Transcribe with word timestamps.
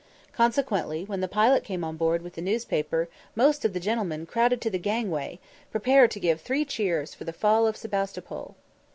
Consequently, 0.31 1.03
when 1.05 1.21
the 1.21 1.27
pilot 1.27 1.63
came 1.63 1.83
on 1.83 1.95
board 1.95 2.23
with 2.23 2.33
the 2.33 2.41
newspaper, 2.41 3.07
most 3.35 3.63
of 3.63 3.71
the 3.73 3.79
gentlemen 3.79 4.25
crowded 4.25 4.59
to 4.61 4.71
the 4.71 4.79
gangway, 4.79 5.37
prepared 5.69 6.09
to 6.09 6.19
give 6.19 6.41
three 6.41 6.65
cheers 6.65 7.13
for 7.13 7.23
the 7.23 7.31
fall 7.31 7.67
of 7.67 7.77
Sebastopol! 7.77 8.55